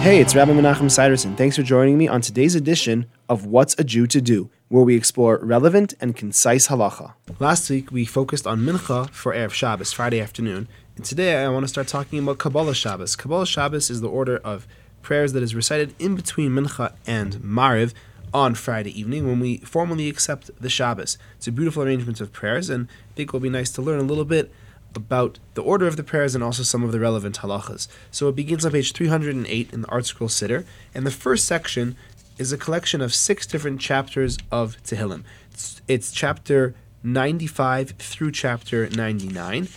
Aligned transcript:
Hey, 0.00 0.18
it's 0.18 0.34
Rabbi 0.34 0.52
Menachem 0.52 0.90
Siderson. 0.90 1.36
Thanks 1.36 1.56
for 1.56 1.62
joining 1.62 1.98
me 1.98 2.08
on 2.08 2.22
today's 2.22 2.54
edition 2.54 3.04
of 3.28 3.44
What's 3.44 3.78
a 3.78 3.84
Jew 3.84 4.06
to 4.06 4.22
Do, 4.22 4.48
where 4.68 4.82
we 4.82 4.96
explore 4.96 5.38
relevant 5.42 5.92
and 6.00 6.16
concise 6.16 6.68
halacha. 6.68 7.12
Last 7.38 7.68
week 7.68 7.92
we 7.92 8.06
focused 8.06 8.46
on 8.46 8.60
Mincha 8.60 9.10
for 9.10 9.34
Erev 9.34 9.52
Shabbos, 9.52 9.92
Friday 9.92 10.18
afternoon, 10.18 10.68
and 10.96 11.04
today 11.04 11.44
I 11.44 11.50
want 11.50 11.64
to 11.64 11.68
start 11.68 11.86
talking 11.86 12.18
about 12.18 12.38
Kabbalas 12.38 12.76
Shabbos. 12.76 13.14
Kabbalas 13.14 13.48
Shabbos 13.48 13.90
is 13.90 14.00
the 14.00 14.08
order 14.08 14.38
of 14.38 14.66
prayers 15.02 15.34
that 15.34 15.42
is 15.42 15.54
recited 15.54 15.94
in 15.98 16.16
between 16.16 16.52
Mincha 16.52 16.94
and 17.06 17.34
Mariv 17.34 17.92
on 18.32 18.54
Friday 18.54 18.98
evening 18.98 19.26
when 19.26 19.38
we 19.38 19.58
formally 19.58 20.08
accept 20.08 20.50
the 20.58 20.70
Shabbos. 20.70 21.18
It's 21.36 21.46
a 21.46 21.52
beautiful 21.52 21.82
arrangement 21.82 22.22
of 22.22 22.32
prayers, 22.32 22.70
and 22.70 22.88
I 23.10 23.14
think 23.16 23.28
it 23.28 23.32
will 23.34 23.40
be 23.40 23.50
nice 23.50 23.70
to 23.72 23.82
learn 23.82 24.00
a 24.00 24.04
little 24.04 24.24
bit 24.24 24.50
about 24.94 25.38
the 25.54 25.62
order 25.62 25.86
of 25.86 25.96
the 25.96 26.02
prayers 26.02 26.34
and 26.34 26.42
also 26.42 26.62
some 26.62 26.82
of 26.82 26.92
the 26.92 27.00
relevant 27.00 27.38
halachas. 27.38 27.88
So 28.10 28.28
it 28.28 28.36
begins 28.36 28.64
on 28.64 28.72
page 28.72 28.92
308 28.92 29.72
in 29.72 29.80
the 29.82 29.86
ArtScroll 29.88 30.28
Siddur, 30.28 30.64
and 30.94 31.06
the 31.06 31.10
first 31.10 31.46
section 31.46 31.96
is 32.38 32.52
a 32.52 32.58
collection 32.58 33.00
of 33.00 33.14
six 33.14 33.46
different 33.46 33.80
chapters 33.80 34.38
of 34.50 34.76
Tehillim. 34.82 35.24
It's, 35.52 35.82
it's 35.86 36.10
chapter 36.10 36.74
95 37.02 37.90
through 37.98 38.32
chapter 38.32 38.88
99, 38.90 39.68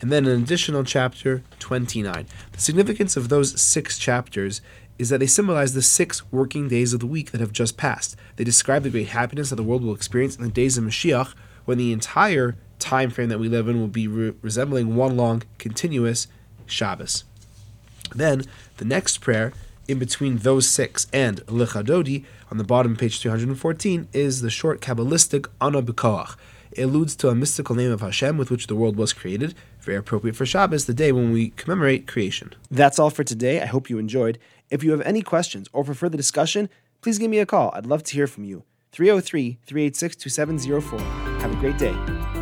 and 0.00 0.12
then 0.12 0.26
an 0.26 0.42
additional 0.42 0.84
chapter 0.84 1.42
29. 1.58 2.26
The 2.52 2.60
significance 2.60 3.16
of 3.16 3.28
those 3.28 3.60
six 3.60 3.98
chapters 3.98 4.60
is 4.98 5.08
that 5.08 5.18
they 5.18 5.26
symbolize 5.26 5.74
the 5.74 5.82
six 5.82 6.30
working 6.30 6.68
days 6.68 6.92
of 6.92 7.00
the 7.00 7.06
week 7.06 7.30
that 7.32 7.40
have 7.40 7.52
just 7.52 7.76
passed. 7.76 8.16
They 8.36 8.44
describe 8.44 8.84
the 8.84 8.90
great 8.90 9.08
happiness 9.08 9.50
that 9.50 9.56
the 9.56 9.62
world 9.62 9.82
will 9.82 9.94
experience 9.94 10.36
in 10.36 10.42
the 10.42 10.50
days 10.50 10.78
of 10.78 10.84
Mashiach 10.84 11.34
when 11.64 11.78
the 11.78 11.92
entire 11.92 12.56
time 12.92 13.08
frame 13.08 13.30
that 13.30 13.40
we 13.40 13.48
live 13.48 13.68
in 13.68 13.80
will 13.80 13.88
be 13.88 14.06
re- 14.06 14.34
resembling 14.42 14.94
one 14.94 15.16
long 15.16 15.42
continuous 15.56 16.28
Shabbos. 16.66 17.24
Then 18.14 18.42
the 18.76 18.84
next 18.84 19.18
prayer 19.22 19.54
in 19.88 19.98
between 19.98 20.38
those 20.38 20.68
six 20.68 21.06
and 21.10 21.40
Lechadodi 21.46 22.26
on 22.50 22.58
the 22.58 22.64
bottom 22.64 22.94
page 22.94 23.18
314 23.18 24.08
is 24.12 24.42
the 24.42 24.50
short 24.50 24.82
Kabbalistic 24.82 25.46
Ana 25.58 25.80
B'Koach. 25.80 26.36
It 26.72 26.82
alludes 26.82 27.16
to 27.16 27.30
a 27.30 27.34
mystical 27.34 27.74
name 27.74 27.90
of 27.90 28.02
Hashem 28.02 28.36
with 28.36 28.50
which 28.50 28.66
the 28.66 28.76
world 28.76 28.96
was 28.96 29.14
created, 29.14 29.54
very 29.80 29.96
appropriate 29.96 30.36
for 30.36 30.44
Shabbos, 30.44 30.84
the 30.84 30.92
day 30.92 31.12
when 31.12 31.32
we 31.32 31.50
commemorate 31.50 32.06
creation. 32.06 32.52
That's 32.70 32.98
all 32.98 33.08
for 33.08 33.24
today. 33.24 33.62
I 33.62 33.66
hope 33.66 33.88
you 33.88 33.96
enjoyed. 33.96 34.38
If 34.68 34.84
you 34.84 34.90
have 34.90 35.00
any 35.00 35.22
questions 35.22 35.66
or 35.72 35.82
for 35.82 35.94
further 35.94 36.18
discussion, 36.18 36.68
please 37.00 37.18
give 37.18 37.30
me 37.30 37.38
a 37.38 37.46
call. 37.46 37.70
I'd 37.72 37.86
love 37.86 38.02
to 38.02 38.12
hear 38.12 38.26
from 38.26 38.44
you. 38.44 38.64
303 38.90 39.60
386 39.64 40.16
2704. 40.16 40.98
Have 41.40 41.52
a 41.52 41.56
great 41.56 41.78
day. 41.78 42.41